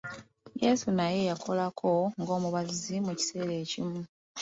[0.63, 1.89] Yesu naye yakolako
[2.19, 3.99] ng'omubazzi mu kiseera ekimu.